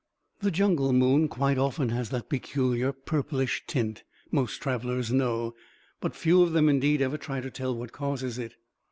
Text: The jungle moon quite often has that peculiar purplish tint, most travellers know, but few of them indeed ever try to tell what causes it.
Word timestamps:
The 0.39 0.49
jungle 0.49 0.93
moon 0.93 1.27
quite 1.27 1.59
often 1.59 1.89
has 1.89 2.09
that 2.09 2.27
peculiar 2.27 2.91
purplish 2.91 3.63
tint, 3.67 4.01
most 4.31 4.57
travellers 4.59 5.11
know, 5.13 5.53
but 5.99 6.15
few 6.15 6.41
of 6.41 6.53
them 6.53 6.67
indeed 6.69 7.03
ever 7.03 7.19
try 7.19 7.39
to 7.39 7.51
tell 7.51 7.75
what 7.77 7.91
causes 7.91 8.39
it. 8.39 8.55